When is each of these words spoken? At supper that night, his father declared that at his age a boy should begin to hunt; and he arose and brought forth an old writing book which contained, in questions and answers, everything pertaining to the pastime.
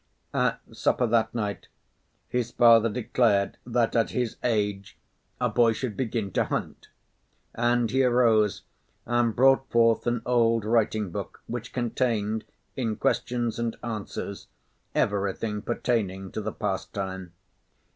At 0.33 0.61
supper 0.73 1.05
that 1.05 1.31
night, 1.35 1.67
his 2.27 2.49
father 2.49 2.89
declared 2.89 3.57
that 3.67 3.95
at 3.95 4.09
his 4.09 4.35
age 4.43 4.97
a 5.39 5.47
boy 5.47 5.73
should 5.73 5.95
begin 5.95 6.31
to 6.31 6.43
hunt; 6.45 6.87
and 7.53 7.91
he 7.91 8.03
arose 8.03 8.63
and 9.05 9.35
brought 9.35 9.69
forth 9.69 10.07
an 10.07 10.23
old 10.25 10.65
writing 10.65 11.11
book 11.11 11.43
which 11.45 11.71
contained, 11.71 12.45
in 12.75 12.95
questions 12.95 13.59
and 13.59 13.75
answers, 13.83 14.47
everything 14.95 15.61
pertaining 15.61 16.31
to 16.31 16.41
the 16.41 16.51
pastime. 16.51 17.33